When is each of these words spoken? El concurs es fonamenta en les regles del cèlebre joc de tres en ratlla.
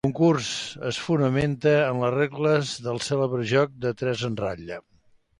El 0.01 0.05
concurs 0.09 0.47
es 0.91 0.97
fonamenta 1.07 1.73
en 1.89 1.99
les 2.03 2.13
regles 2.15 2.71
del 2.85 2.97
cèlebre 3.09 3.45
joc 3.51 3.75
de 3.85 3.91
tres 4.03 4.25
en 4.29 4.39
ratlla. 4.45 4.79